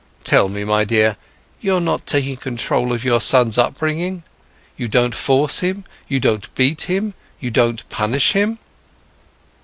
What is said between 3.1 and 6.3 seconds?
son's upbringing? You don't force him? You